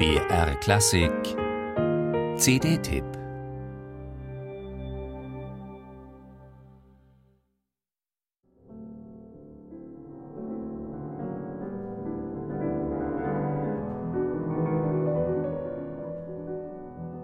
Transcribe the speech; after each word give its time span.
BR 0.00 0.54
Klassik 0.60 1.12
CD-Tipp 2.38 3.04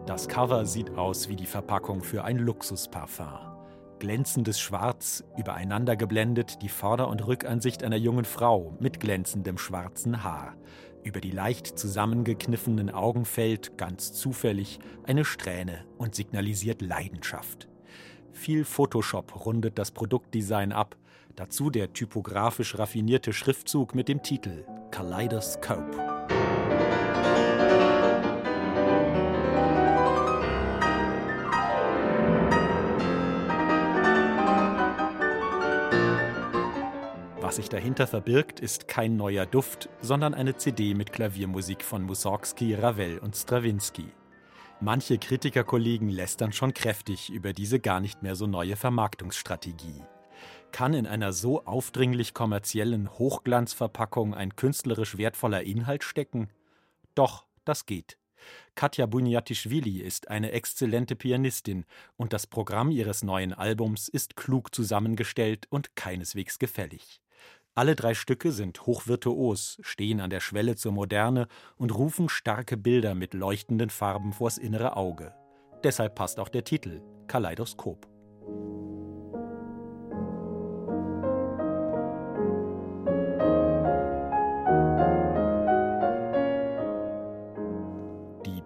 Das 0.04 0.28
Cover 0.28 0.66
sieht 0.66 0.98
aus 0.98 1.30
wie 1.30 1.36
die 1.36 1.46
Verpackung 1.46 2.02
für 2.02 2.24
ein 2.24 2.36
Luxusparfum. 2.36 3.56
Glänzendes 4.00 4.60
Schwarz, 4.60 5.24
übereinander 5.38 5.96
geblendet 5.96 6.60
die 6.60 6.68
Vorder- 6.68 7.08
und 7.08 7.26
Rückansicht 7.26 7.82
einer 7.82 7.96
jungen 7.96 8.26
Frau 8.26 8.74
mit 8.78 9.00
glänzendem 9.00 9.56
schwarzen 9.56 10.22
Haar. 10.22 10.54
Über 11.06 11.20
die 11.20 11.30
leicht 11.30 11.78
zusammengekniffenen 11.78 12.90
Augen 12.90 13.26
fällt, 13.26 13.78
ganz 13.78 14.12
zufällig, 14.12 14.80
eine 15.04 15.24
Strähne 15.24 15.84
und 15.98 16.16
signalisiert 16.16 16.82
Leidenschaft. 16.82 17.68
Viel 18.32 18.64
Photoshop 18.64 19.46
rundet 19.46 19.78
das 19.78 19.92
Produktdesign 19.92 20.72
ab, 20.72 20.96
dazu 21.36 21.70
der 21.70 21.92
typografisch 21.92 22.76
raffinierte 22.76 23.32
Schriftzug 23.32 23.94
mit 23.94 24.08
dem 24.08 24.24
Titel 24.24 24.64
Kaleidoscope. 24.90 26.15
Was 37.46 37.56
sich 37.56 37.68
dahinter 37.68 38.08
verbirgt, 38.08 38.58
ist 38.58 38.88
kein 38.88 39.16
neuer 39.16 39.46
Duft, 39.46 39.88
sondern 40.00 40.34
eine 40.34 40.56
CD 40.56 40.94
mit 40.94 41.12
Klaviermusik 41.12 41.84
von 41.84 42.02
Mussorgsky, 42.02 42.74
Ravel 42.74 43.20
und 43.20 43.36
Strawinski. 43.36 44.08
Manche 44.80 45.16
Kritikerkollegen 45.16 46.08
lästern 46.08 46.52
schon 46.52 46.74
kräftig 46.74 47.30
über 47.30 47.52
diese 47.52 47.78
gar 47.78 48.00
nicht 48.00 48.20
mehr 48.20 48.34
so 48.34 48.48
neue 48.48 48.74
Vermarktungsstrategie. 48.74 50.02
Kann 50.72 50.92
in 50.92 51.06
einer 51.06 51.32
so 51.32 51.64
aufdringlich 51.66 52.34
kommerziellen 52.34 53.16
Hochglanzverpackung 53.16 54.34
ein 54.34 54.56
künstlerisch 54.56 55.16
wertvoller 55.16 55.62
Inhalt 55.62 56.02
stecken? 56.02 56.50
Doch, 57.14 57.46
das 57.64 57.86
geht. 57.86 58.18
Katja 58.74 59.06
Bunjatischvili 59.06 60.00
ist 60.00 60.30
eine 60.30 60.50
exzellente 60.50 61.14
Pianistin 61.14 61.84
und 62.16 62.32
das 62.32 62.48
Programm 62.48 62.90
ihres 62.90 63.22
neuen 63.22 63.52
Albums 63.52 64.08
ist 64.08 64.34
klug 64.34 64.74
zusammengestellt 64.74 65.68
und 65.70 65.94
keineswegs 65.94 66.58
gefällig. 66.58 67.20
Alle 67.76 67.94
drei 67.94 68.14
Stücke 68.14 68.52
sind 68.52 68.86
hochvirtuos, 68.86 69.76
stehen 69.82 70.22
an 70.22 70.30
der 70.30 70.40
Schwelle 70.40 70.76
zur 70.76 70.92
Moderne 70.92 71.46
und 71.76 71.94
rufen 71.94 72.30
starke 72.30 72.78
Bilder 72.78 73.14
mit 73.14 73.34
leuchtenden 73.34 73.90
Farben 73.90 74.32
vors 74.32 74.56
innere 74.56 74.96
Auge. 74.96 75.34
Deshalb 75.84 76.14
passt 76.14 76.40
auch 76.40 76.48
der 76.48 76.64
Titel 76.64 77.02
Kaleidoskop. 77.26 78.08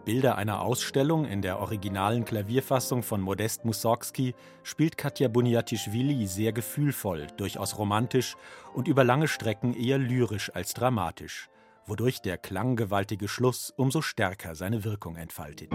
Bilder 0.04 0.36
einer 0.36 0.62
Ausstellung 0.62 1.24
in 1.24 1.42
der 1.42 1.58
originalen 1.58 2.24
Klavierfassung 2.24 3.02
von 3.02 3.20
Modest 3.20 3.64
Mussorgsky 3.64 4.34
spielt 4.62 4.98
Katja 4.98 5.28
Buniatischvili 5.28 6.26
sehr 6.26 6.52
gefühlvoll, 6.52 7.26
durchaus 7.36 7.78
romantisch 7.78 8.36
und 8.74 8.88
über 8.88 9.04
lange 9.04 9.28
Strecken 9.28 9.74
eher 9.74 9.98
lyrisch 9.98 10.50
als 10.54 10.74
dramatisch, 10.74 11.48
wodurch 11.86 12.22
der 12.22 12.38
klanggewaltige 12.38 13.28
Schluss 13.28 13.72
umso 13.76 14.02
stärker 14.02 14.54
seine 14.54 14.84
Wirkung 14.84 15.16
entfaltet. 15.16 15.70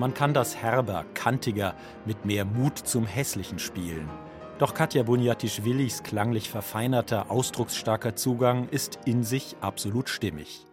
Man 0.00 0.14
kann 0.14 0.32
das 0.32 0.56
herber, 0.56 1.04
kantiger, 1.12 1.74
mit 2.06 2.24
mehr 2.24 2.46
Mut 2.46 2.78
zum 2.78 3.04
Hässlichen 3.04 3.58
spielen. 3.58 4.08
Doch 4.58 4.72
Katja 4.72 5.02
Bunjatischwilis 5.02 6.02
klanglich 6.02 6.48
verfeinerter, 6.48 7.30
ausdrucksstarker 7.30 8.16
Zugang 8.16 8.66
ist 8.70 8.98
in 9.04 9.24
sich 9.24 9.56
absolut 9.60 10.08
stimmig. 10.08 10.64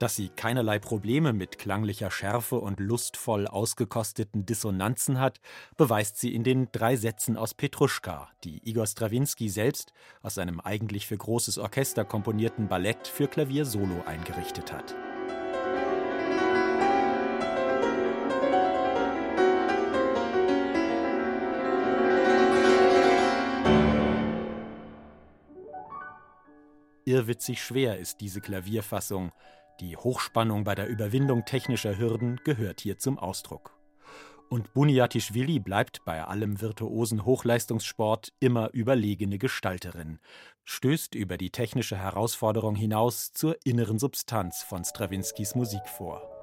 Dass 0.00 0.16
sie 0.16 0.30
keinerlei 0.30 0.80
Probleme 0.80 1.32
mit 1.32 1.60
klanglicher 1.60 2.10
Schärfe 2.10 2.56
und 2.56 2.80
lustvoll 2.80 3.46
ausgekosteten 3.46 4.44
Dissonanzen 4.44 5.20
hat, 5.20 5.38
beweist 5.76 6.18
sie 6.18 6.34
in 6.34 6.42
den 6.42 6.66
drei 6.72 6.96
Sätzen 6.96 7.36
aus 7.36 7.54
Petruschka, 7.54 8.28
die 8.42 8.68
Igor 8.68 8.88
Strawinski 8.88 9.50
selbst 9.50 9.92
aus 10.20 10.34
seinem 10.34 10.58
eigentlich 10.58 11.06
für 11.06 11.16
großes 11.16 11.58
Orchester 11.58 12.04
komponierten 12.04 12.66
Ballett 12.66 13.06
für 13.06 13.28
Klavier 13.28 13.64
solo 13.64 14.02
eingerichtet 14.04 14.72
hat. 14.72 14.96
Irrwitzig 27.08 27.62
schwer 27.62 27.98
ist 27.98 28.20
diese 28.20 28.42
Klavierfassung. 28.42 29.32
Die 29.80 29.96
Hochspannung 29.96 30.64
bei 30.64 30.74
der 30.74 30.88
Überwindung 30.88 31.46
technischer 31.46 31.96
Hürden 31.96 32.38
gehört 32.44 32.82
hier 32.82 32.98
zum 32.98 33.18
Ausdruck. 33.18 33.74
Und 34.50 34.74
Buniatischvili 34.74 35.58
bleibt 35.58 36.04
bei 36.04 36.22
allem 36.22 36.60
virtuosen 36.60 37.24
Hochleistungssport 37.24 38.34
immer 38.40 38.68
überlegene 38.74 39.38
Gestalterin, 39.38 40.18
stößt 40.64 41.14
über 41.14 41.38
die 41.38 41.48
technische 41.48 41.96
Herausforderung 41.96 42.76
hinaus 42.76 43.32
zur 43.32 43.56
inneren 43.64 43.98
Substanz 43.98 44.62
von 44.62 44.84
Strawinskys 44.84 45.54
Musik 45.54 45.88
vor. 45.88 46.37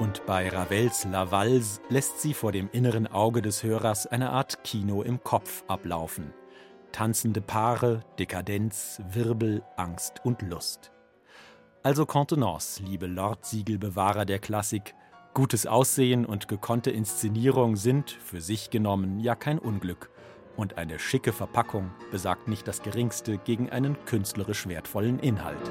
Und 0.00 0.26
bei 0.26 0.48
Ravels 0.48 1.04
La 1.04 1.30
Valse 1.30 1.80
lässt 1.88 2.20
sie 2.20 2.34
vor 2.34 2.50
dem 2.50 2.68
inneren 2.72 3.06
Auge 3.06 3.42
des 3.42 3.62
Hörers 3.62 4.08
eine 4.08 4.30
Art 4.30 4.64
Kino 4.64 5.02
im 5.02 5.22
Kopf 5.22 5.62
ablaufen. 5.68 6.32
Tanzende 6.90 7.40
Paare, 7.40 8.00
Dekadenz, 8.18 9.00
Wirbel, 9.10 9.62
Angst 9.76 10.20
und 10.24 10.42
Lust. 10.42 10.90
Also 11.84 12.06
Contenance, 12.06 12.82
liebe 12.82 13.06
Lord-Siegelbewahrer 13.06 14.24
der 14.24 14.40
Klassik, 14.40 14.94
gutes 15.32 15.66
Aussehen 15.66 16.26
und 16.26 16.48
gekonnte 16.48 16.90
Inszenierung 16.90 17.76
sind, 17.76 18.10
für 18.10 18.40
sich 18.40 18.70
genommen, 18.70 19.20
ja 19.20 19.36
kein 19.36 19.60
Unglück. 19.60 20.10
Und 20.56 20.76
eine 20.76 20.98
schicke 20.98 21.32
Verpackung 21.32 21.92
besagt 22.10 22.48
nicht 22.48 22.66
das 22.66 22.82
geringste 22.82 23.38
gegen 23.38 23.70
einen 23.70 23.96
künstlerisch 24.06 24.66
wertvollen 24.66 25.20
Inhalt. 25.20 25.70